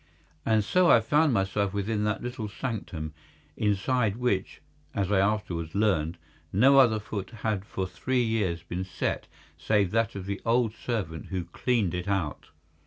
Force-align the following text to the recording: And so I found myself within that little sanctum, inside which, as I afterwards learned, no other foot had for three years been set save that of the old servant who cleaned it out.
And 0.47 0.63
so 0.63 0.89
I 0.89 0.99
found 0.99 1.31
myself 1.31 1.73
within 1.73 2.05
that 2.05 2.23
little 2.23 2.49
sanctum, 2.49 3.13
inside 3.55 4.15
which, 4.15 4.59
as 4.95 5.11
I 5.11 5.19
afterwards 5.19 5.75
learned, 5.75 6.17
no 6.51 6.79
other 6.79 6.99
foot 6.99 7.29
had 7.29 7.63
for 7.63 7.85
three 7.85 8.23
years 8.23 8.63
been 8.63 8.83
set 8.83 9.27
save 9.59 9.91
that 9.91 10.15
of 10.15 10.25
the 10.25 10.41
old 10.43 10.73
servant 10.73 11.27
who 11.27 11.45
cleaned 11.45 11.93
it 11.93 12.07
out. 12.07 12.47